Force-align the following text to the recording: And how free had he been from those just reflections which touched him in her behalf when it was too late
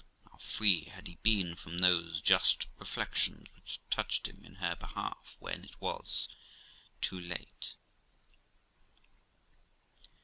And 0.23 0.31
how 0.31 0.37
free 0.39 0.85
had 0.85 1.05
he 1.05 1.17
been 1.21 1.53
from 1.55 1.77
those 1.77 2.21
just 2.21 2.65
reflections 2.79 3.49
which 3.53 3.79
touched 3.91 4.27
him 4.27 4.43
in 4.43 4.55
her 4.55 4.75
behalf 4.75 5.35
when 5.37 5.63
it 5.63 5.79
was 5.79 6.27
too 7.01 7.19
late 7.19 7.75